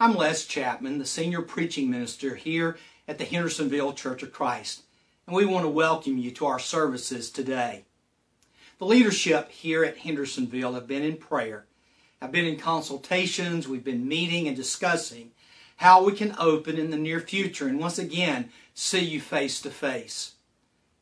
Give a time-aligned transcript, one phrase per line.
[0.00, 4.84] I'm Les Chapman, the senior preaching minister here at the Hendersonville Church of Christ,
[5.26, 7.82] and we want to welcome you to our services today.
[8.78, 11.66] The leadership here at Hendersonville have been in prayer,
[12.22, 15.32] have been in consultations, we've been meeting and discussing
[15.78, 19.70] how we can open in the near future and once again see you face to
[19.70, 20.34] face.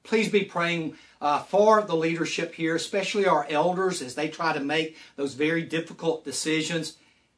[0.05, 4.61] Please be praying uh, for the leadership here, especially our elders as they try to
[4.61, 6.97] make those very difficult decisions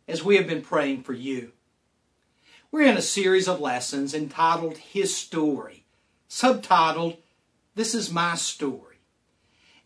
[0.09, 1.53] as we have been praying for you.
[2.73, 5.85] We're in a series of lessons entitled His Story,
[6.29, 7.19] subtitled
[7.75, 8.97] This is My Story.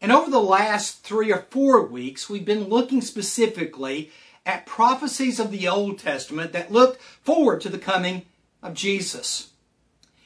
[0.00, 4.10] And over the last three or four weeks, we've been looking specifically
[4.46, 8.26] at prophecies of the Old Testament that looked forward to the coming
[8.62, 9.50] of Jesus.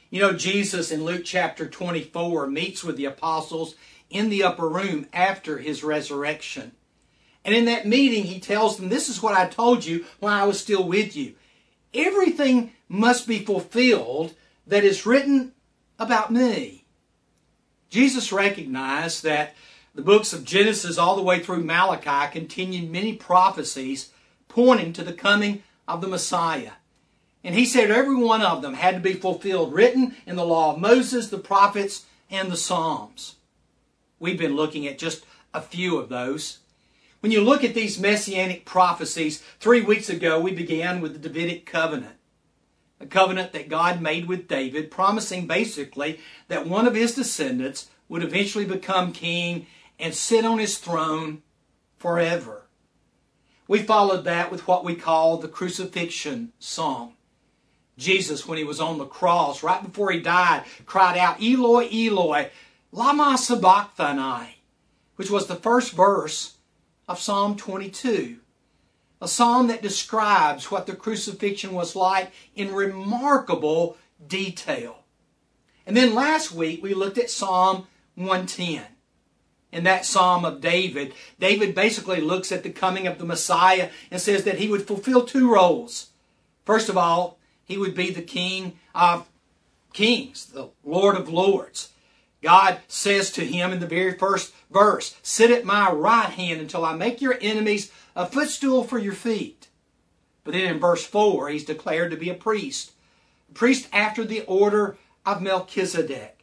[0.09, 3.75] You know, Jesus in Luke chapter 24 meets with the apostles
[4.09, 6.71] in the upper room after his resurrection.
[7.47, 10.45] And in that meeting, he tells them, This is what I told you while I
[10.45, 11.35] was still with you.
[11.93, 14.33] Everything must be fulfilled
[14.67, 15.53] that is written
[15.97, 16.83] about me.
[17.89, 19.55] Jesus recognized that
[19.95, 24.11] the books of Genesis all the way through Malachi contained many prophecies
[24.49, 26.73] pointing to the coming of the Messiah.
[27.45, 30.73] And he said every one of them had to be fulfilled, written in the law
[30.73, 33.35] of Moses, the prophets, and the Psalms.
[34.19, 36.59] We've been looking at just a few of those.
[37.27, 41.65] When you look at these messianic prophecies, three weeks ago we began with the Davidic
[41.65, 42.15] covenant.
[43.01, 48.23] A covenant that God made with David, promising basically that one of his descendants would
[48.23, 49.67] eventually become king
[49.99, 51.41] and sit on his throne
[51.97, 52.69] forever.
[53.67, 57.15] We followed that with what we call the crucifixion song.
[57.97, 62.51] Jesus, when he was on the cross, right before he died, cried out, Eloi, Eloi,
[62.93, 64.59] lama sabachthani,
[65.17, 66.53] which was the first verse
[67.07, 68.37] of Psalm 22.
[69.19, 75.03] A psalm that describes what the crucifixion was like in remarkable detail.
[75.85, 78.83] And then last week we looked at Psalm 110.
[79.71, 84.21] In that Psalm of David, David basically looks at the coming of the Messiah and
[84.21, 86.09] says that he would fulfill two roles.
[86.65, 89.27] First of all, he would be the King of
[89.93, 91.89] kings, the Lord of lords.
[92.47, 96.85] God says to him in the very first verse, Sit at my right hand until
[96.85, 99.67] I make your enemies a footstool for your feet.
[100.45, 102.93] But then in verse 4, he's declared to be a priest.
[103.49, 106.39] A priest after the order of Melchizedek.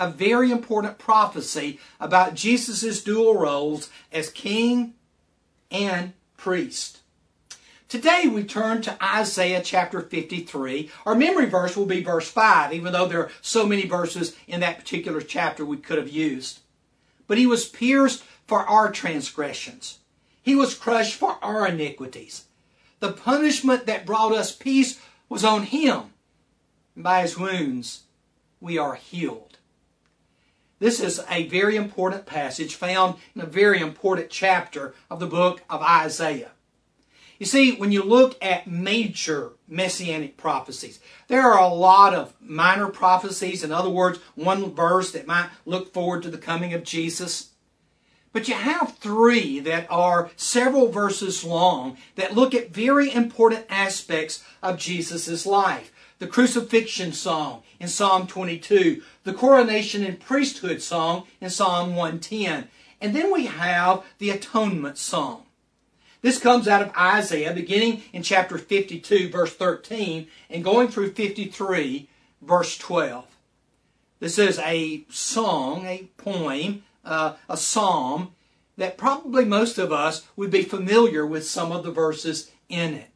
[0.00, 4.94] A very important prophecy about Jesus' dual roles as king
[5.70, 6.98] and priest.
[7.94, 10.90] Today we turn to Isaiah chapter 53.
[11.06, 14.58] Our memory verse will be verse 5, even though there are so many verses in
[14.58, 16.58] that particular chapter we could have used.
[17.28, 20.00] But he was pierced for our transgressions.
[20.42, 22.46] He was crushed for our iniquities.
[22.98, 26.14] The punishment that brought us peace was on him.
[26.96, 28.02] And by his wounds
[28.60, 29.58] we are healed.
[30.80, 35.62] This is a very important passage found in a very important chapter of the book
[35.70, 36.50] of Isaiah.
[37.44, 42.88] You see, when you look at major messianic prophecies, there are a lot of minor
[42.88, 43.62] prophecies.
[43.62, 47.50] In other words, one verse that might look forward to the coming of Jesus.
[48.32, 54.42] But you have three that are several verses long that look at very important aspects
[54.62, 55.92] of Jesus' life.
[56.20, 62.68] The crucifixion song in Psalm 22, the coronation and priesthood song in Psalm 110,
[63.02, 65.44] and then we have the atonement song.
[66.24, 72.08] This comes out of Isaiah, beginning in chapter 52, verse 13, and going through 53,
[72.40, 73.26] verse 12.
[74.20, 78.32] This is a song, a poem, uh, a psalm
[78.78, 83.10] that probably most of us would be familiar with some of the verses in it.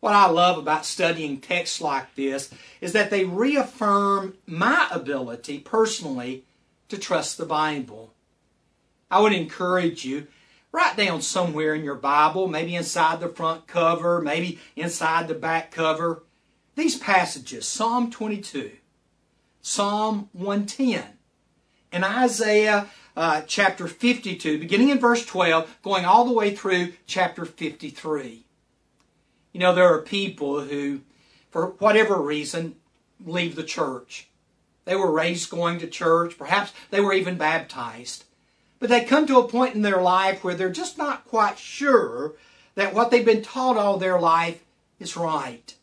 [0.00, 2.52] What I love about studying texts like this
[2.82, 6.44] is that they reaffirm my ability personally
[6.90, 8.12] to trust the Bible.
[9.10, 10.26] I would encourage you
[10.76, 15.70] write down somewhere in your Bible, maybe inside the front cover, maybe inside the back
[15.70, 16.22] cover,
[16.74, 18.72] these passages Psalm 22,
[19.62, 21.02] Psalm 110,
[21.92, 27.46] and Isaiah uh, chapter 52, beginning in verse 12, going all the way through chapter
[27.46, 28.44] 53.
[29.54, 31.00] You know, there are people who,
[31.50, 32.76] for whatever reason,
[33.24, 34.28] leave the church.
[34.84, 38.25] They were raised going to church, perhaps they were even baptized.
[38.86, 42.34] But they come to a point in their life where they're just not quite sure
[42.76, 44.62] that what they've been taught all their life
[45.00, 45.74] is right.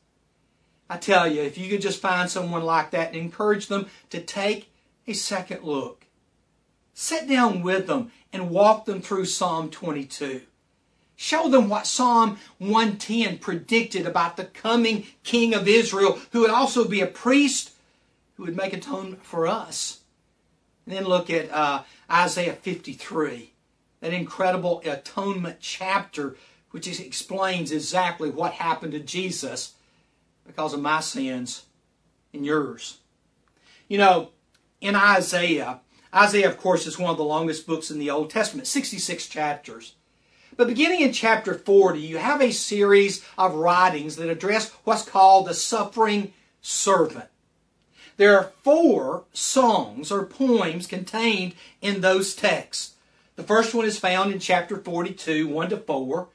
[0.89, 4.21] I tell you, if you could just find someone like that and encourage them to
[4.21, 4.71] take
[5.05, 6.05] a second look,
[6.93, 10.39] sit down with them and walk them through Psalm 22.
[11.17, 16.87] Show them what Psalm 110 predicted about the coming King of Israel, who would also
[16.87, 17.71] be a priest
[18.37, 20.02] who would make atonement for us.
[20.85, 23.53] And then look at uh, Isaiah 53,
[24.01, 26.35] that incredible atonement chapter,
[26.71, 29.73] which explains exactly what happened to Jesus
[30.45, 31.65] because of my sins
[32.33, 32.99] and yours.
[33.87, 34.29] You know,
[34.81, 35.79] in Isaiah,
[36.13, 39.95] Isaiah, of course, is one of the longest books in the Old Testament, 66 chapters.
[40.55, 45.47] But beginning in chapter 40, you have a series of writings that address what's called
[45.47, 47.25] the suffering servant.
[48.17, 52.93] There are four songs or poems contained in those texts.
[53.35, 56.27] The first one is found in chapter 42, 1 to 4,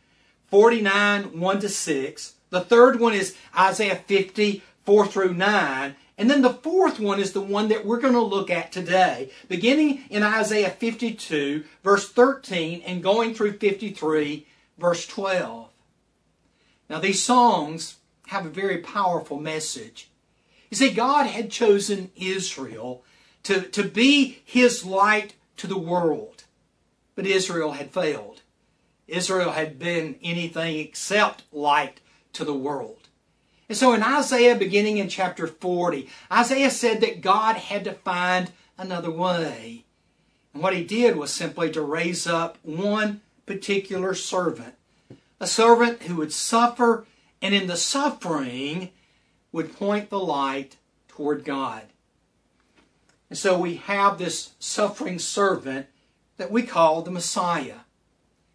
[0.48, 2.34] 49, 1 to 6.
[2.50, 5.96] The third one is Isaiah 50, 4 through 9.
[6.19, 9.30] And then the fourth one is the one that we're going to look at today,
[9.48, 14.44] beginning in Isaiah 52, verse 13, and going through 53,
[14.78, 15.69] verse 12.
[16.90, 20.07] Now, these songs have a very powerful message.
[20.70, 23.03] You see, God had chosen Israel
[23.44, 26.44] to, to be his light to the world,
[27.15, 28.43] but Israel had failed.
[29.06, 32.00] Israel had been anything except light
[32.35, 33.09] to the world.
[33.69, 38.50] And so in Isaiah, beginning in chapter 40, Isaiah said that God had to find
[38.76, 39.85] another way.
[40.55, 44.75] And what he did was simply to raise up one particular servant,
[45.41, 47.06] a servant who would suffer,
[47.43, 48.91] and in the suffering,
[49.53, 50.77] would point the light
[51.09, 51.83] toward God.
[53.31, 55.87] And so we have this suffering servant
[56.37, 57.81] that we call the Messiah.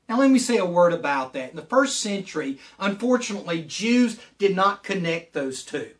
[0.09, 1.51] Now, let me say a word about that.
[1.51, 5.91] In the first century, unfortunately, Jews did not connect those two.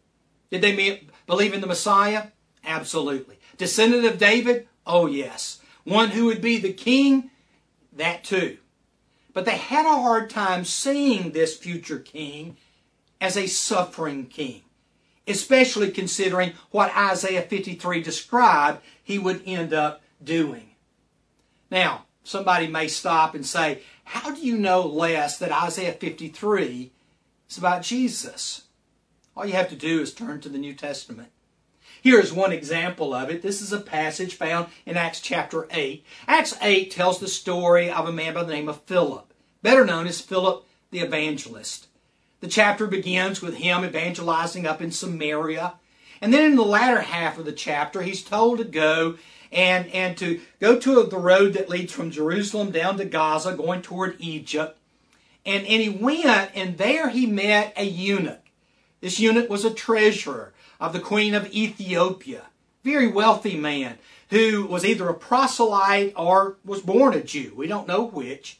[0.51, 2.27] Did they believe in the Messiah?
[2.63, 3.39] Absolutely.
[3.57, 4.67] Descendant of David?
[4.85, 5.59] Oh, yes.
[5.83, 7.31] One who would be the king?
[7.93, 8.57] That too.
[9.33, 12.57] But they had a hard time seeing this future king
[13.19, 14.61] as a suffering king
[15.27, 20.71] especially considering what Isaiah 53 described he would end up doing.
[21.69, 26.91] Now, somebody may stop and say, How do you know Les that Isaiah 53
[27.49, 28.63] is about Jesus?
[29.35, 31.29] All you have to do is turn to the New Testament.
[32.01, 33.41] Here is one example of it.
[33.41, 36.05] This is a passage found in Acts chapter 8.
[36.27, 40.05] Acts 8 tells the story of a man by the name of Philip, better known
[40.05, 41.87] as Philip the evangelist.
[42.43, 45.75] The chapter begins with him evangelizing up in Samaria.
[46.19, 49.17] And then in the latter half of the chapter, he's told to go
[49.49, 53.81] and, and to go to the road that leads from Jerusalem down to Gaza, going
[53.81, 54.77] toward Egypt.
[55.45, 58.41] And, and he went, and there he met a eunuch.
[58.99, 60.51] This eunuch was a treasurer
[60.81, 62.47] of the queen of Ethiopia,
[62.83, 63.99] very wealthy man
[64.31, 67.53] who was either a proselyte or was born a Jew.
[67.55, 68.59] We don't know which.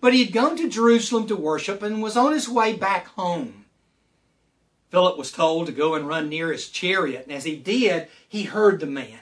[0.00, 3.64] But he had gone to Jerusalem to worship and was on his way back home.
[4.90, 8.44] Philip was told to go and run near his chariot, and as he did, he
[8.44, 9.20] heard the man.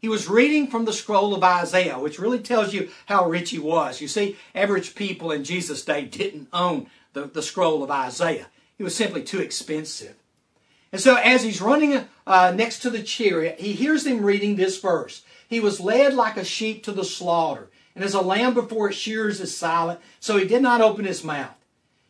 [0.00, 3.58] He was reading from the scroll of Isaiah, which really tells you how rich he
[3.58, 4.00] was.
[4.00, 8.46] You see, average people in Jesus' day didn't own the, the scroll of Isaiah.
[8.78, 10.14] It was simply too expensive.
[10.92, 14.80] And so as he's running uh, next to the chariot, he hears him reading this
[14.80, 15.22] verse.
[15.48, 18.98] He was led like a sheep to the slaughter, and as a lamb before its
[18.98, 21.54] shears is silent, so he did not open his mouth.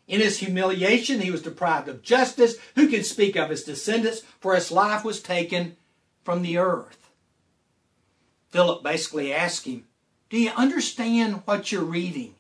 [0.07, 2.57] In his humiliation, he was deprived of justice.
[2.75, 4.23] Who can speak of his descendants?
[4.41, 5.77] For his life was taken
[6.25, 7.11] from the earth.
[8.51, 9.85] Philip basically asked him,
[10.31, 12.35] Do you understand what you're reading?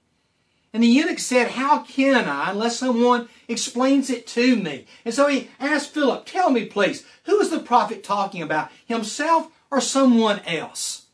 [0.72, 4.86] And the eunuch said, How can I unless someone explains it to me?
[5.04, 9.50] And so he asked Philip, Tell me, please, who is the prophet talking about, himself
[9.70, 11.06] or someone else?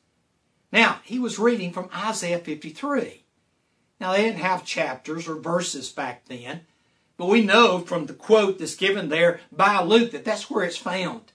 [0.75, 3.23] Now, he was reading from Isaiah 53.
[4.01, 6.63] Now, they didn't have chapters or verses back then,
[7.17, 10.77] but we know from the quote that's given there by Luke that that's where it's
[10.77, 11.31] found.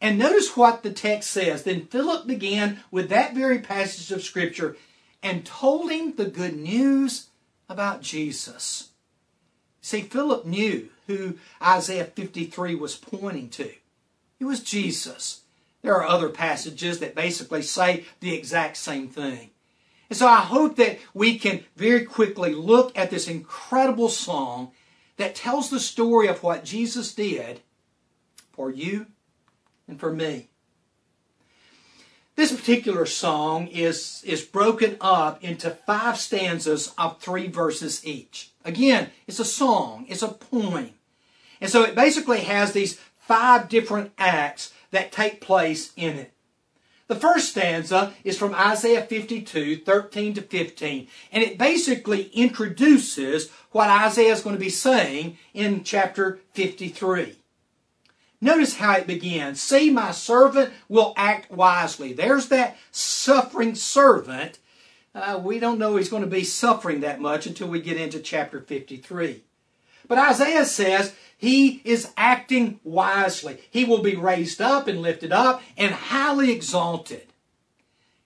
[0.00, 1.64] And notice what the text says.
[1.64, 4.78] Then Philip began with that very passage of Scripture
[5.22, 7.28] and told him the good news
[7.68, 8.92] about Jesus.
[9.82, 13.70] See, Philip knew who Isaiah 53 was pointing to.
[14.40, 15.41] It was Jesus.
[15.82, 19.50] There are other passages that basically say the exact same thing.
[20.08, 24.72] And so I hope that we can very quickly look at this incredible song
[25.16, 27.60] that tells the story of what Jesus did
[28.52, 29.06] for you
[29.88, 30.48] and for me.
[32.34, 38.50] This particular song is, is broken up into five stanzas of three verses each.
[38.64, 40.90] Again, it's a song, it's a poem.
[41.60, 46.32] And so it basically has these five different acts that take place in it.
[47.08, 53.90] The first stanza is from Isaiah 52, 13 to 15, and it basically introduces what
[53.90, 57.36] Isaiah is going to be saying in chapter 53.
[58.40, 59.60] Notice how it begins.
[59.60, 62.12] See, my servant will act wisely.
[62.12, 64.58] There's that suffering servant.
[65.14, 68.20] Uh, we don't know he's going to be suffering that much until we get into
[68.20, 69.42] chapter 53.
[70.08, 73.58] But Isaiah says he is acting wisely.
[73.70, 77.26] He will be raised up and lifted up and highly exalted.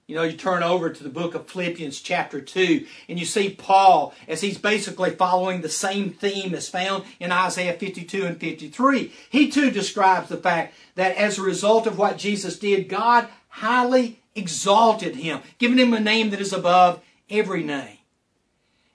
[0.06, 3.50] You know, you turn over to the book of Philippians, chapter 2, and you see
[3.50, 9.12] Paul as he's basically following the same theme as found in Isaiah 52 and 53.
[9.30, 14.20] He too describes the fact that as a result of what Jesus did, God highly
[14.36, 17.95] exalted him, giving him a name that is above every name.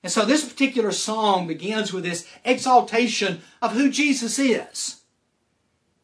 [0.03, 5.01] And so this particular song begins with this exaltation of who Jesus is.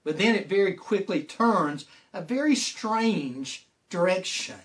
[0.04, 4.56] But then it very quickly turns a very strange direction.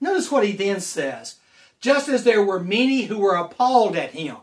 [0.00, 1.36] Notice what he then says.
[1.80, 4.36] Just as there were many who were appalled at him.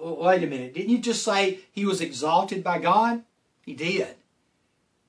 [0.00, 0.74] Wait a minute.
[0.74, 3.22] Didn't you just say he was exalted by God?
[3.62, 4.14] He did.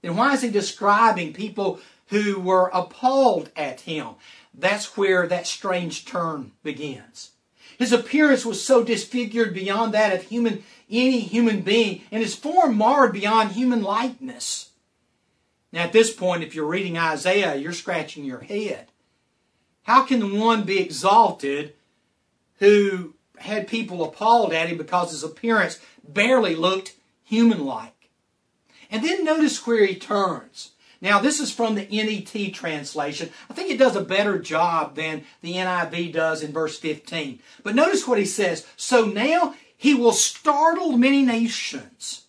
[0.01, 4.15] Then why is he describing people who were appalled at him?
[4.53, 7.31] That's where that strange turn begins.
[7.79, 12.75] His appearance was so disfigured beyond that of human, any human being, and his form
[12.75, 14.71] marred beyond human likeness.
[15.71, 18.87] Now, at this point, if you're reading Isaiah, you're scratching your head.
[19.83, 21.73] How can the one be exalted
[22.57, 28.09] who had people appalled at him because his appearance barely looked human like?
[28.91, 30.71] And then notice where he turns.
[31.01, 33.29] Now, this is from the NET translation.
[33.49, 37.39] I think it does a better job than the NIV does in verse 15.
[37.63, 38.67] But notice what he says.
[38.75, 42.25] So now he will startle many nations.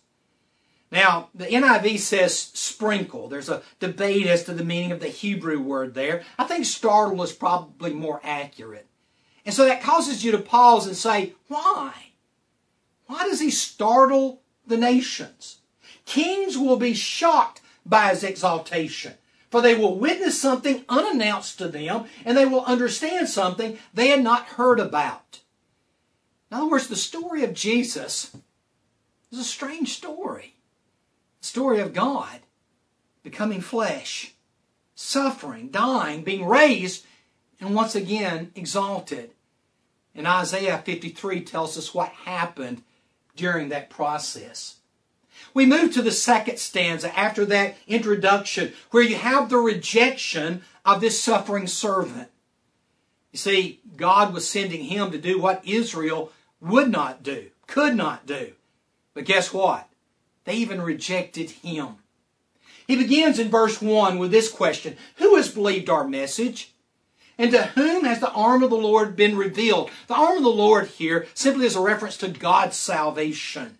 [0.91, 3.27] Now, the NIV says sprinkle.
[3.27, 6.23] There's a debate as to the meaning of the Hebrew word there.
[6.37, 8.87] I think startle is probably more accurate.
[9.45, 11.93] And so that causes you to pause and say, why?
[13.07, 15.57] Why does he startle the nations?
[16.05, 19.13] Kings will be shocked by his exaltation,
[19.49, 24.23] for they will witness something unannounced to them, and they will understand something they had
[24.23, 25.39] not heard about.
[26.51, 28.35] In other words, the story of Jesus
[29.31, 30.55] is a strange story
[31.39, 32.41] The story of God
[33.23, 34.33] becoming flesh,
[34.95, 37.05] suffering, dying, being raised,
[37.59, 39.31] and once again exalted.
[40.13, 42.83] And Isaiah 53 tells us what happened
[43.35, 44.77] during that process.
[45.53, 51.01] We move to the second stanza after that introduction, where you have the rejection of
[51.01, 52.29] this suffering servant.
[53.31, 58.25] You see, God was sending him to do what Israel would not do, could not
[58.25, 58.53] do.
[59.13, 59.87] But guess what?
[60.45, 61.95] They even rejected him.
[62.87, 66.73] He begins in verse 1 with this question Who has believed our message?
[67.37, 69.89] And to whom has the arm of the Lord been revealed?
[70.07, 73.77] The arm of the Lord here simply is a reference to God's salvation.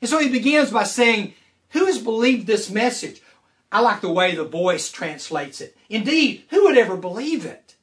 [0.00, 1.34] And so he begins by saying,
[1.70, 3.20] Who has believed this message?
[3.70, 5.76] I like the way the voice translates it.
[5.88, 7.74] Indeed, who would ever believe it?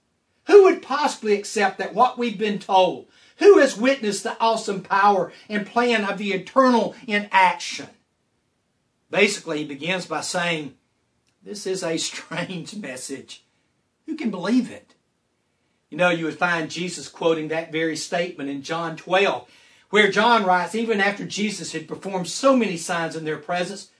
[0.48, 3.08] Who would possibly accept that what we've been told?
[3.38, 7.90] Who has witnessed the awesome power and plan of the eternal in action?
[9.10, 10.76] Basically, he begins by saying,
[11.44, 13.44] This is a strange message.
[14.06, 14.94] Who can believe it?
[15.90, 19.50] You know, you would find Jesus quoting that very statement in John 12,
[19.90, 23.92] where John writes, even after Jesus had performed so many signs in their presence,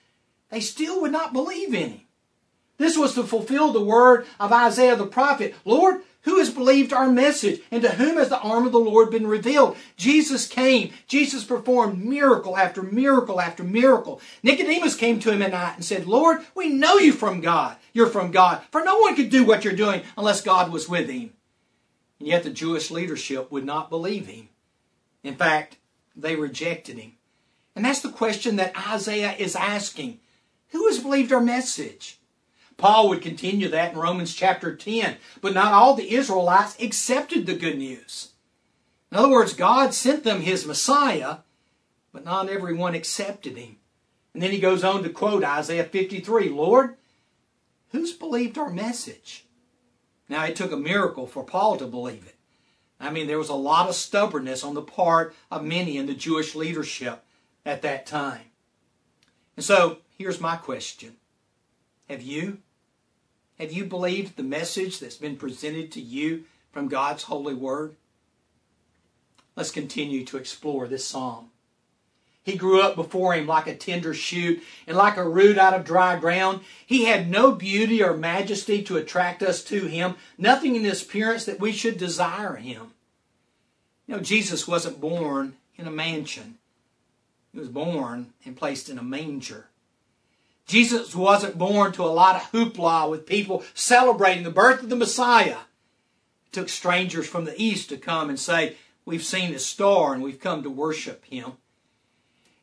[0.50, 2.02] they still would not believe in him.
[2.78, 7.10] This was to fulfill the word of Isaiah the prophet Lord, who has believed our
[7.10, 7.62] message?
[7.70, 9.78] And to whom has the arm of the Lord been revealed?
[9.96, 10.92] Jesus came.
[11.08, 14.20] Jesus performed miracle after miracle after miracle.
[14.42, 17.78] Nicodemus came to him at night and said, Lord, we know you from God.
[17.94, 18.62] You're from God.
[18.72, 21.32] For no one could do what you're doing unless God was with him.
[22.20, 24.50] And yet the Jewish leadership would not believe him.
[25.26, 25.78] In fact,
[26.16, 27.14] they rejected him.
[27.76, 30.20] And that's the question that Isaiah is asking.
[30.70, 32.20] Who has believed our message?
[32.78, 35.18] Paul would continue that in Romans chapter 10.
[35.42, 38.34] But not all the Israelites accepted the good news.
[39.12, 41.38] In other words, God sent them his Messiah,
[42.14, 43.78] but not everyone accepted him.
[44.36, 46.98] And then he goes on to quote Isaiah 53 Lord,
[47.92, 49.46] who's believed our message?
[50.30, 52.35] Now, it took a miracle for Paul to believe it.
[53.00, 56.14] I mean, there was a lot of stubbornness on the part of many in the
[56.14, 57.24] Jewish leadership
[57.66, 58.46] at that time.
[59.56, 61.18] And so, here's my question
[62.10, 62.60] Have you?
[63.60, 67.96] Have you believed the message that's been presented to you from God's holy word?
[69.56, 71.52] Let's continue to explore this psalm.
[72.46, 75.84] He grew up before him like a tender shoot and like a root out of
[75.84, 76.62] dry ground.
[76.86, 81.46] He had no beauty or majesty to attract us to him, nothing in his appearance
[81.46, 82.92] that we should desire him.
[84.06, 86.60] You know, Jesus wasn't born in a mansion.
[87.52, 89.66] He was born and placed in a manger.
[90.68, 94.96] Jesus wasn't born to a lot of hoopla with people celebrating the birth of the
[94.96, 95.58] Messiah.
[96.46, 100.22] It took strangers from the east to come and say, We've seen his star and
[100.22, 101.54] we've come to worship him.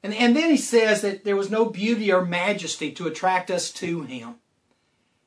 [0.02, 3.70] And, and then he says that there was no beauty or majesty to attract us
[3.72, 4.36] to him.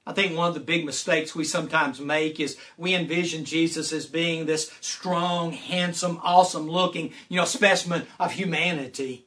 [0.08, 4.06] I think one of the big mistakes we sometimes make is we envision Jesus as
[4.06, 9.26] being this strong, handsome, awesome looking, you know, specimen of humanity.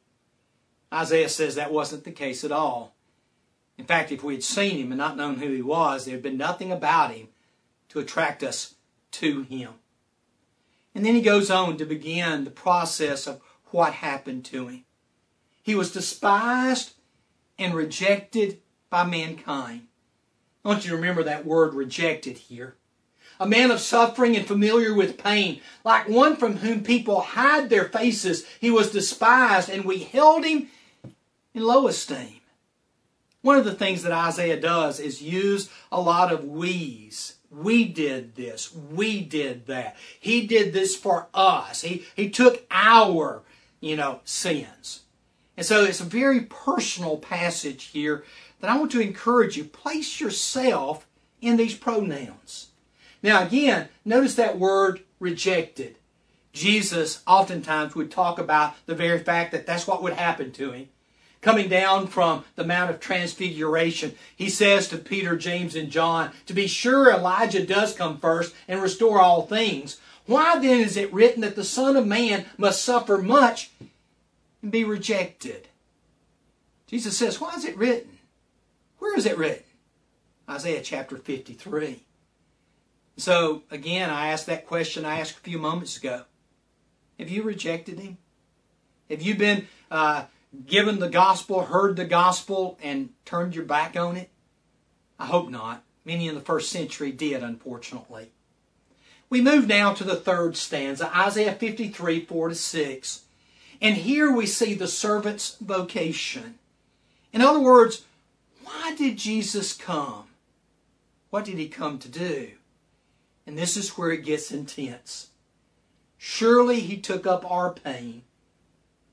[0.93, 2.95] Isaiah says that wasn't the case at all.
[3.76, 6.23] In fact, if we had seen him and not known who he was, there had
[6.23, 7.28] been nothing about him
[7.88, 8.75] to attract us
[9.12, 9.71] to him.
[10.95, 14.85] And then he goes on to begin the process of what happened to him.
[15.69, 16.93] He was despised
[17.59, 19.83] and rejected by mankind.
[20.65, 22.77] I want you to remember that word rejected here.
[23.39, 27.85] A man of suffering and familiar with pain, like one from whom people hide their
[27.85, 30.69] faces, he was despised, and we held him
[31.53, 32.41] in low esteem.
[33.43, 37.35] One of the things that Isaiah does is use a lot of we's.
[37.51, 38.75] We did this.
[38.75, 39.99] We did that.
[40.19, 41.83] He did this for us.
[41.83, 43.43] He, he took our,
[43.83, 45.03] you know, sins.
[45.59, 48.23] And so it's a very personal passage here
[48.61, 49.65] that I want to encourage you.
[49.65, 51.05] Place yourself
[51.41, 52.69] in these pronouns.
[53.25, 55.97] Now, again, notice that word rejected.
[56.53, 60.91] Jesus oftentimes would talk about the very fact that that's what would happen to him.
[61.41, 66.55] Coming down from the Mount of Transfiguration, he says to Peter, James, and John, To
[66.55, 69.99] be sure Elijah does come first and restore all things.
[70.25, 73.73] Why then is it written that the Son of Man must suffer much
[74.62, 75.69] and be rejected?
[76.87, 78.19] Jesus says, Why is it written?
[78.99, 79.65] Where is it written?
[80.49, 82.05] Isaiah chapter 53.
[83.17, 86.23] So, again, I asked that question I asked a few moments ago.
[87.19, 88.19] Have you rejected him?
[89.11, 90.25] Have you been uh,
[90.67, 94.31] given the gospel, heard the gospel, and turned your back on it?
[95.19, 95.83] I hope not.
[96.05, 98.31] Many in the first century did, unfortunately.
[99.29, 103.23] We move now to the third stanza, Isaiah 53, 4 to 6.
[103.81, 106.59] And here we see the servant's vocation.
[107.33, 108.05] In other words,
[108.64, 110.25] why did Jesus come?
[111.31, 112.51] What did he come to do?
[113.47, 115.29] And this is where it gets intense.
[116.17, 118.23] Surely he took up our pain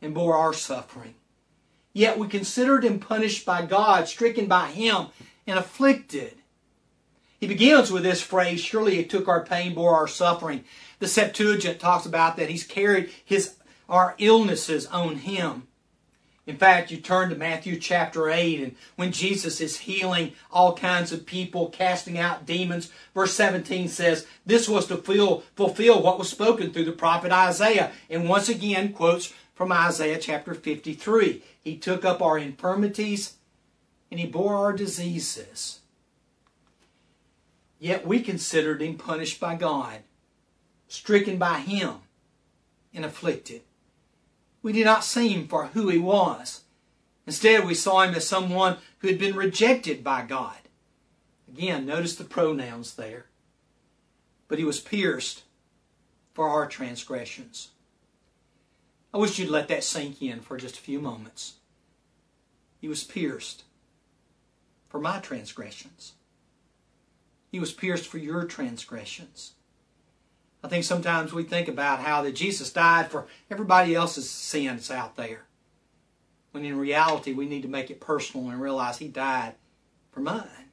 [0.01, 1.15] and bore our suffering.
[1.93, 5.07] Yet we considered him punished by God, stricken by him,
[5.47, 6.35] and afflicted.
[7.39, 10.63] He begins with this phrase, surely he took our pain, bore our suffering.
[10.99, 13.55] The Septuagint talks about that he's carried his
[13.89, 15.67] our illnesses on him.
[16.47, 21.11] In fact, you turn to Matthew chapter 8, and when Jesus is healing all kinds
[21.11, 26.29] of people, casting out demons, verse 17 says, This was to fulfill, fulfill what was
[26.29, 27.91] spoken through the prophet Isaiah.
[28.11, 31.41] And once again quotes from Isaiah chapter 53.
[31.63, 33.35] He took up our infirmities
[34.11, 35.79] and he bore our diseases.
[37.79, 39.99] Yet we considered him punished by God,
[40.87, 41.95] stricken by him,
[42.93, 43.61] and afflicted.
[44.65, 46.61] We did not see him for who he was.
[47.27, 50.57] Instead, we saw him as someone who had been rejected by God.
[51.47, 53.27] Again, notice the pronouns there.
[54.47, 55.43] But he was pierced
[56.33, 57.73] for our transgressions.
[59.13, 61.57] I wish you'd let that sink in for just a few moments.
[62.81, 63.65] He was pierced
[64.89, 66.13] for my transgressions.
[67.51, 69.51] He was pierced for your transgressions.
[70.65, 75.15] I think sometimes we think about how that Jesus died for everybody else's sins out
[75.15, 75.45] there.
[76.53, 79.53] When in reality, we need to make it personal and realize He died
[80.11, 80.71] for mine.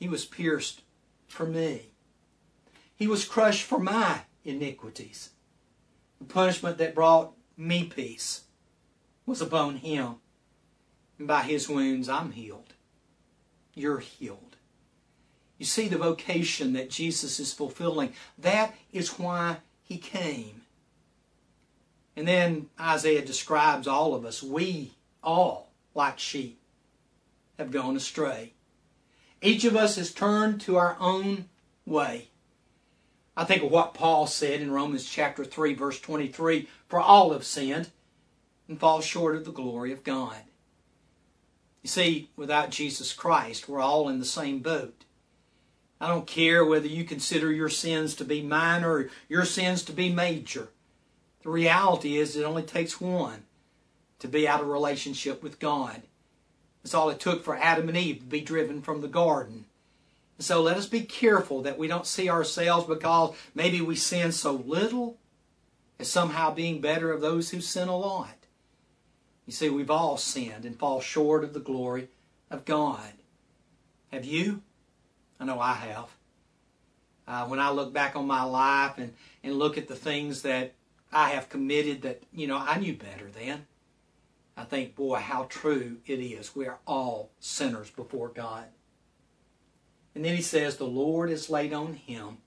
[0.00, 0.82] He was pierced
[1.28, 1.90] for me.
[2.96, 5.30] He was crushed for my iniquities.
[6.18, 8.46] The punishment that brought me peace
[9.24, 10.16] was upon Him.
[11.16, 12.74] And by His wounds, I'm healed.
[13.72, 14.45] You're healed.
[15.58, 18.12] You see the vocation that Jesus is fulfilling.
[18.38, 20.62] That is why he came.
[22.16, 24.42] And then Isaiah describes all of us.
[24.42, 24.92] We
[25.22, 26.60] all, like sheep,
[27.58, 28.52] have gone astray.
[29.42, 31.48] Each of us has turned to our own
[31.84, 32.28] way.
[33.36, 37.44] I think of what Paul said in Romans chapter 3, verse 23 For all have
[37.44, 37.90] sinned
[38.66, 40.38] and fall short of the glory of God.
[41.82, 45.04] You see, without Jesus Christ, we're all in the same boat.
[46.00, 49.92] I don't care whether you consider your sins to be minor or your sins to
[49.92, 50.68] be major.
[51.42, 53.44] The reality is it only takes one
[54.18, 56.02] to be out of relationship with God.
[56.82, 59.64] That's all it took for Adam and Eve to be driven from the garden.
[60.38, 64.52] So let us be careful that we don't see ourselves because maybe we sin so
[64.52, 65.16] little
[65.98, 68.34] as somehow being better of those who sin a lot.
[69.46, 72.08] You see, we've all sinned and fall short of the glory
[72.50, 73.12] of God.
[74.12, 74.62] Have you?
[75.38, 76.08] I know I have.
[77.28, 80.74] Uh, when I look back on my life and, and look at the things that
[81.12, 83.66] I have committed that, you know, I knew better then.
[84.56, 86.56] I think, boy, how true it is.
[86.56, 88.64] We are all sinners before God.
[90.14, 92.38] And then he says, The Lord has laid on him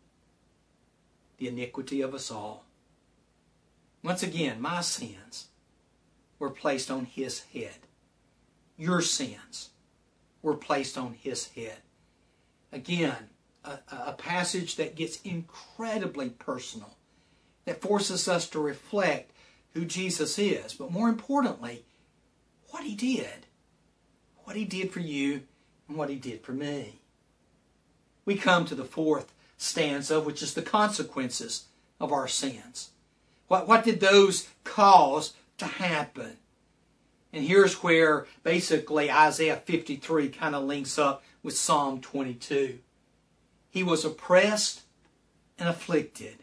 [1.38, 2.66] the iniquity of us all.
[4.04, 5.48] Once again, my sins
[6.40, 7.78] were placed on his head.
[8.78, 9.70] Your sins
[10.42, 11.80] were placed on his head.
[12.72, 13.30] Again,
[13.64, 16.96] a, a passage that gets incredibly personal,
[17.66, 19.32] that forces us to reflect
[19.74, 21.84] who Jesus is, but more importantly,
[22.70, 23.46] what he did.
[24.44, 25.44] What he did for you
[25.88, 27.00] and what he did for me
[28.30, 31.64] we come to the fourth stanza, which is the consequences
[32.00, 32.92] of our sins.
[33.48, 36.38] What, what did those cause to happen?
[37.34, 42.80] And here's where basically Isaiah 53 kind of links up with Psalm 22.
[43.70, 44.82] He was oppressed
[45.58, 46.38] and afflicted.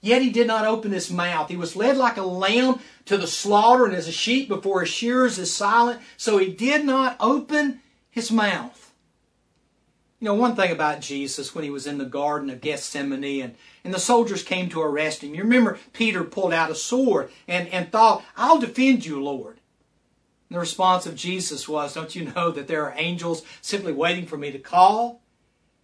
[0.00, 1.48] Yet he did not open his mouth.
[1.48, 4.90] He was led like a lamb to the slaughter, and as a sheep before his
[4.90, 7.80] shearers is silent, so he did not open
[8.10, 8.92] his mouth.
[10.20, 13.54] You know, one thing about Jesus when he was in the Garden of Gethsemane and,
[13.82, 17.68] and the soldiers came to arrest him, you remember Peter pulled out a sword and,
[17.68, 19.58] and thought, I'll defend you, Lord.
[20.48, 24.26] And the response of Jesus was, Don't you know that there are angels simply waiting
[24.26, 25.22] for me to call?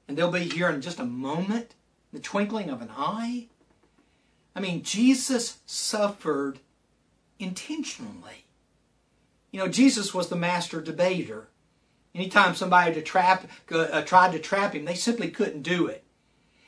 [0.06, 1.74] And they'll be here in just a moment,
[2.12, 3.46] the twinkling of an eye?
[4.54, 6.58] I mean, Jesus suffered
[7.38, 8.44] intentionally.
[9.50, 11.48] You know, Jesus was the master debater.
[12.14, 16.04] Anytime somebody to trap, uh, tried to trap him, they simply couldn't do it.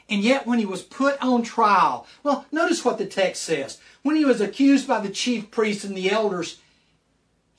[0.08, 3.78] And yet, when he was put on trial, well, notice what the text says.
[4.02, 6.60] When he was accused by the chief priests and the elders,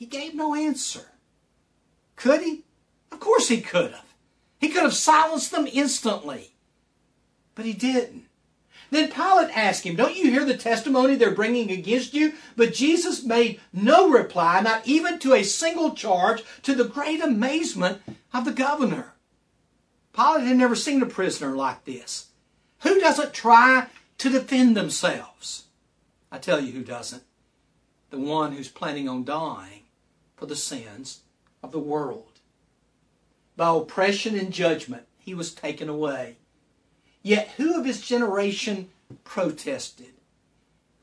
[0.04, 1.06] he gave no answer.
[2.18, 2.66] Could he?
[3.10, 4.13] Of course he could have.
[4.60, 6.56] He could have silenced them instantly.
[7.56, 8.26] But he didn't.
[8.92, 12.34] Then Pilate asked him, Don't you hear the testimony they're bringing against you?
[12.58, 18.02] But Jesus made no reply, not even to a single charge, to the great amazement
[18.34, 19.13] of the governor.
[20.13, 22.28] Pilate had never seen a prisoner like this.
[22.82, 23.88] Who doesn't try
[24.18, 25.63] to defend themselves?
[26.30, 27.24] I tell you who doesn't.
[28.10, 29.83] The one who's planning on dying
[30.36, 31.22] for the sins
[31.62, 32.39] of the world.
[33.56, 36.38] By oppression and judgment, he was taken away.
[37.22, 38.89] Yet who of his generation
[39.24, 40.13] protested?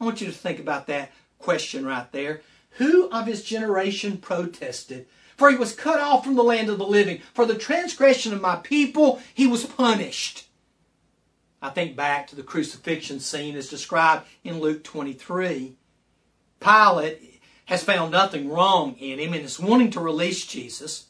[0.00, 2.42] I want you to think about that question right there.
[2.72, 5.06] Who of his generation protested?
[5.36, 7.22] For he was cut off from the land of the living.
[7.32, 10.48] For the transgression of my people, he was punished.
[11.62, 15.76] I think back to the crucifixion scene as described in Luke 23.
[16.60, 17.29] Pilate
[17.70, 21.06] has found nothing wrong in him and is wanting to release Jesus.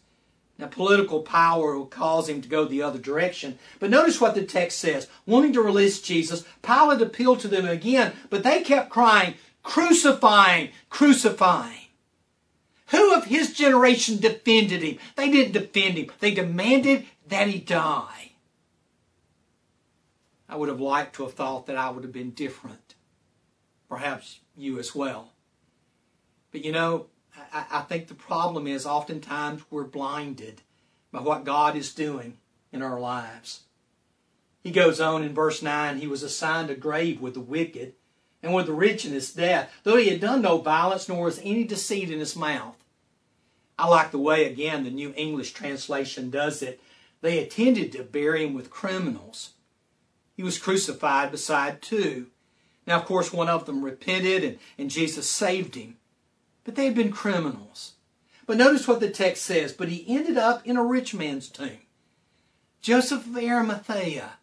[0.59, 3.59] Now, political power will cause him to go the other direction.
[3.79, 5.09] But notice what the text says.
[5.25, 11.87] Wanting to release Jesus, Pilate appealed to them again, but they kept crying, crucifying, crucifying.
[12.88, 14.99] Who of his generation defended him?
[15.16, 16.11] They didn't defend him.
[16.20, 18.33] They demanded that he die.
[20.46, 22.96] I would have liked to have thought that I would have been different.
[23.88, 25.33] Perhaps you as well.
[26.52, 27.06] But you know,
[27.52, 30.62] I, I think the problem is oftentimes we're blinded
[31.12, 32.38] by what God is doing
[32.72, 33.62] in our lives.
[34.62, 37.94] He goes on in verse 9 He was assigned a grave with the wicked
[38.42, 41.40] and with the rich in his death, though he had done no violence, nor was
[41.42, 42.76] any deceit in his mouth.
[43.78, 46.80] I like the way, again, the New English translation does it.
[47.22, 49.50] They attended to bury him with criminals.
[50.36, 52.28] He was crucified beside two.
[52.86, 55.96] Now, of course, one of them repented and, and Jesus saved him
[56.70, 57.94] but they had been criminals.
[58.46, 59.72] But notice what the text says.
[59.72, 61.78] But he ended up in a rich man's tomb.
[62.80, 64.35] Joseph of Arimathea,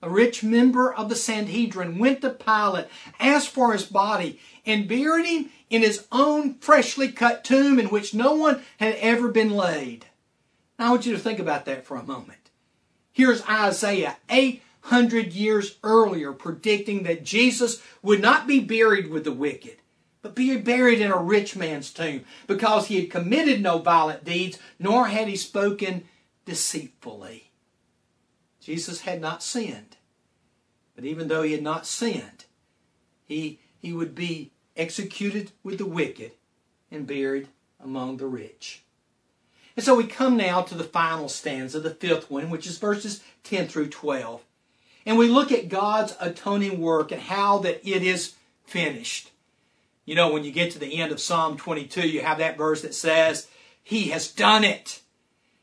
[0.00, 2.86] a rich member of the Sanhedrin, went to Pilate,
[3.18, 8.14] asked for his body, and buried him in his own freshly cut tomb in which
[8.14, 10.06] no one had ever been laid.
[10.78, 12.50] Now I want you to think about that for a moment.
[13.10, 19.78] Here's Isaiah 800 years earlier predicting that Jesus would not be buried with the wicked
[20.26, 24.58] but be buried in a rich man's tomb, because he had committed no violent deeds,
[24.76, 26.02] nor had he spoken
[26.44, 27.52] deceitfully.
[28.60, 29.96] Jesus had not sinned.
[30.96, 32.46] But even though he had not sinned,
[33.24, 36.32] he, he would be executed with the wicked
[36.90, 37.46] and buried
[37.78, 38.82] among the rich.
[39.76, 43.22] And so we come now to the final stanza, the fifth one, which is verses
[43.44, 44.42] 10 through 12.
[45.06, 48.34] And we look at God's atoning work and how that it is
[48.64, 49.30] finished.
[50.06, 52.82] You know, when you get to the end of Psalm 22, you have that verse
[52.82, 53.48] that says,
[53.82, 55.02] He has done it.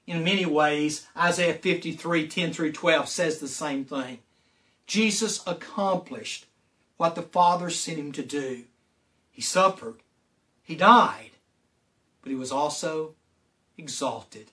[0.06, 4.20] In many ways, Isaiah 53, 10 through 12 says the same thing.
[4.86, 6.46] Jesus accomplished
[6.98, 8.66] what the Father sent him to do.
[9.32, 9.96] He suffered.
[10.62, 11.32] He died.
[12.22, 13.16] But he was also
[13.78, 14.52] exalted.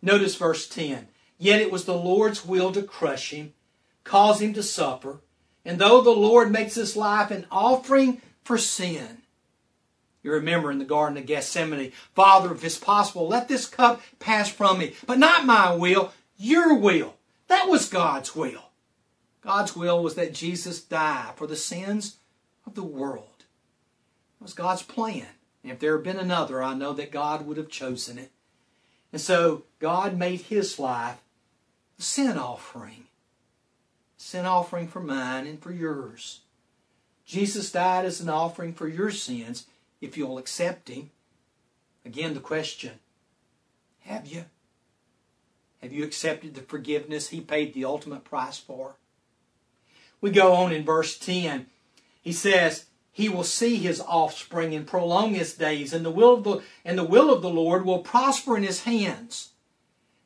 [0.00, 1.08] Notice verse 10.
[1.38, 3.52] Yet it was the Lord's will to crush him,
[4.04, 5.20] cause him to suffer.
[5.64, 9.22] And though the Lord makes his life an offering for sin,
[10.22, 14.48] you remember in the Garden of Gethsemane, Father, if it's possible, let this cup pass
[14.48, 14.94] from me.
[15.06, 17.16] But not my will, your will.
[17.48, 18.70] That was God's will.
[19.42, 22.18] God's will was that Jesus die for the sins
[22.64, 23.44] of the world.
[24.40, 25.26] It was God's plan.
[25.62, 28.30] And if there had been another, I know that God would have chosen it.
[29.12, 31.20] And so God made his life
[31.98, 33.04] a sin offering.
[34.16, 36.40] Sin offering for mine and for yours.
[37.32, 39.64] Jesus died as an offering for your sins
[40.02, 41.10] if you'll accept him.
[42.04, 42.92] Again, the question
[44.00, 44.44] have you?
[45.80, 48.96] Have you accepted the forgiveness he paid the ultimate price for?
[50.20, 51.66] We go on in verse 10.
[52.20, 56.44] He says, He will see his offspring and prolong his days, and the will of
[56.44, 59.52] the, and the will of the Lord will prosper in his hands.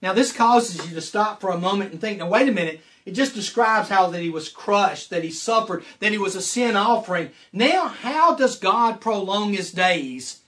[0.03, 2.81] Now, this causes you to stop for a moment and think, now, wait a minute.
[3.07, 6.43] It just describes how that he was crushed, that he suffered, that he was a
[6.43, 7.31] sin offering.
[7.53, 10.41] Now, how does God prolong his days?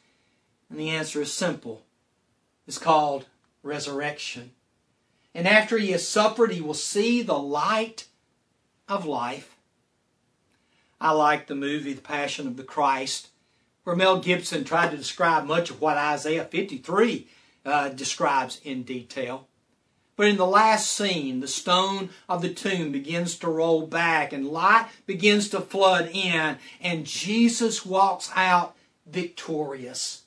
[0.68, 1.82] And the answer is simple.
[2.66, 3.26] It's called
[3.62, 4.50] resurrection.
[5.34, 8.06] And after he has suffered, he will see the light
[8.88, 9.56] of life.
[11.00, 13.28] I like the movie The Passion of the Christ,
[13.84, 17.28] where Mel Gibson tried to describe much of what Isaiah 53
[17.64, 19.47] uh, describes in detail.
[20.18, 24.48] But in the last scene, the stone of the tomb begins to roll back and
[24.48, 28.74] light begins to flood in, and Jesus walks out
[29.06, 30.24] victorious.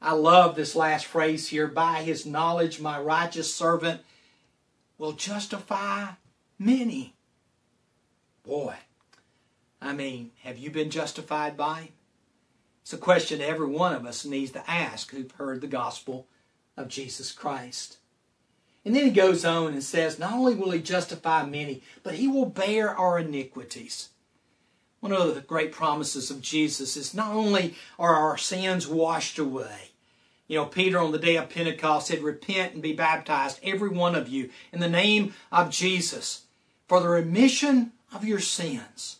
[0.00, 1.66] I love this last phrase here.
[1.66, 4.00] By his knowledge, my righteous servant
[4.96, 6.12] will justify
[6.58, 7.14] many.
[8.42, 8.74] Boy,
[9.82, 11.92] I mean, have you been justified by him?
[12.80, 16.26] It's a question every one of us needs to ask who've heard the gospel
[16.74, 17.98] of Jesus Christ.
[18.84, 22.28] And then he goes on and says, not only will he justify many, but he
[22.28, 24.08] will bear our iniquities.
[25.00, 29.90] One of the great promises of Jesus is not only are our sins washed away,
[30.48, 34.14] you know, Peter on the day of Pentecost said, Repent and be baptized, every one
[34.14, 36.44] of you, in the name of Jesus,
[36.88, 39.18] for the remission of your sins.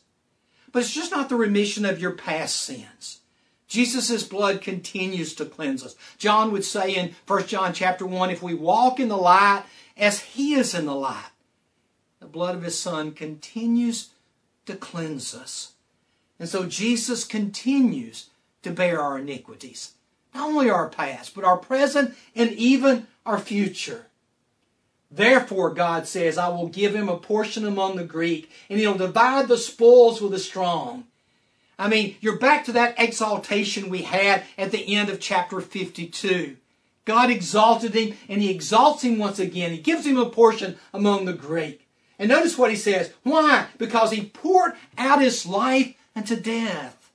[0.73, 3.21] But it's just not the remission of your past sins.
[3.69, 5.95] Jesus' blood continues to cleanse us.
[6.17, 9.65] John would say in 1 John chapter 1, if we walk in the light
[9.97, 11.31] as he is in the light,
[12.19, 14.09] the blood of his son continues
[14.67, 15.73] to cleanse us.
[16.41, 18.31] And so Jesus continues
[18.63, 19.93] to bear our iniquities.
[20.35, 24.07] Not only our past, but our present and even our future.
[25.11, 29.49] Therefore, God says, I will give him a portion among the Greek, and he'll divide
[29.49, 31.05] the spoils with the strong.
[31.79, 36.57] I mean, you're back to that exaltation we had at the end of chapter 52.
[37.05, 39.71] God exalted him, and he exalts him once again.
[39.71, 41.81] He gives him a portion among the great.
[42.19, 43.13] And notice what he says.
[43.23, 43.67] Why?
[43.79, 47.13] Because he poured out his life unto death.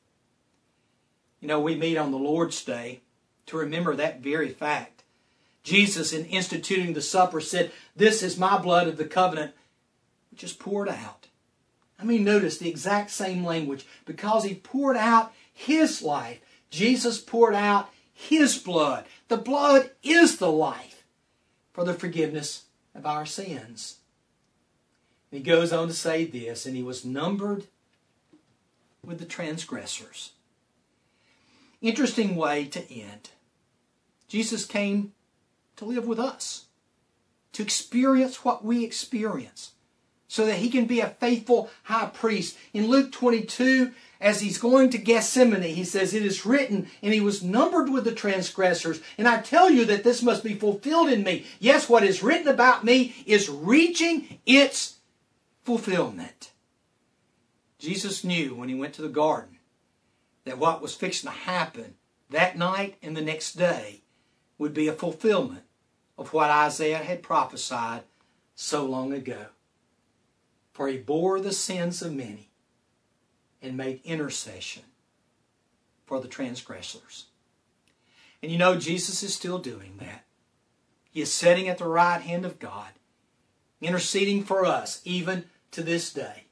[1.41, 3.01] You know, we meet on the Lord's Day
[3.47, 5.03] to remember that very fact.
[5.63, 9.53] Jesus, in instituting the supper, said, This is my blood of the covenant,
[10.31, 11.22] which is poured out.
[12.03, 13.85] I mean, notice the exact same language.
[14.05, 19.05] Because he poured out his life, Jesus poured out his blood.
[19.29, 21.05] The blood is the life
[21.71, 22.63] for the forgiveness
[22.93, 23.99] of our sins.
[25.31, 27.67] He goes on to say this, and he was numbered
[29.03, 30.31] with the transgressors.
[31.81, 33.29] Interesting way to end.
[34.27, 35.13] Jesus came
[35.77, 36.65] to live with us,
[37.53, 39.71] to experience what we experience,
[40.33, 42.57] so that he can be a faithful high priest.
[42.73, 47.21] In Luke 22, as he's going to Gethsemane, he says, It is written, and he
[47.21, 48.99] was numbered with the transgressors.
[49.19, 51.45] And I tell you that this must be fulfilled in me.
[51.59, 54.95] Yes, what is written about me is reaching its
[55.61, 56.51] fulfillment.
[57.77, 59.59] Jesus knew when he went to the garden
[60.45, 61.93] that what was fixing to happen
[62.31, 64.01] that night and the next day
[64.57, 65.65] would be a fulfillment
[66.17, 68.01] of what Isaiah had prophesied
[68.55, 69.45] so long ago.
[70.73, 72.49] For he bore the sins of many
[73.61, 74.83] and made intercession
[76.05, 77.27] for the transgressors.
[78.41, 80.25] And you know, Jesus is still doing that.
[81.09, 82.89] He is sitting at the right hand of God,
[83.79, 86.45] interceding for us even to this day.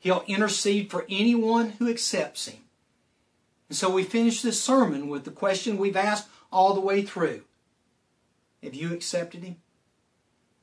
[0.00, 2.64] He'll intercede for anyone who accepts him.
[3.68, 7.42] And so we finish this sermon with the question we've asked all the way through.
[8.62, 9.56] Have you accepted him?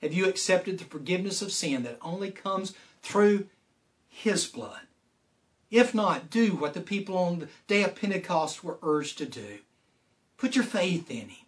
[0.06, 3.48] Have you accepted the forgiveness of sin that only comes through
[4.08, 4.82] his blood?
[5.72, 9.62] If not, do what the people on the day of Pentecost were urged to do.
[10.38, 11.46] Put your faith in him.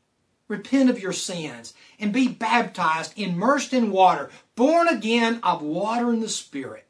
[0.47, 6.23] Repent of your sins and be baptized, immersed in water, born again of water and
[6.23, 6.87] the Spirit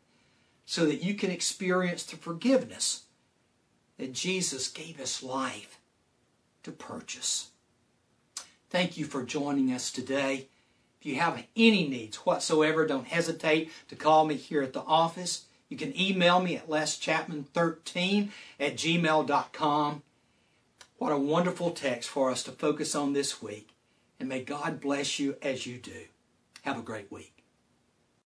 [0.65, 3.08] so that you can experience the forgiveness
[3.97, 5.80] that Jesus gave us life
[6.63, 7.49] to purchase.
[8.69, 10.47] Thank you for joining us today.
[11.07, 15.45] You have any needs whatsoever, don't hesitate to call me here at the office.
[15.69, 20.03] You can email me at leschapman13 at gmail.com.
[20.97, 23.69] What a wonderful text for us to focus on this week.
[24.19, 26.07] And may God bless you as you do.
[26.63, 27.37] Have a great week.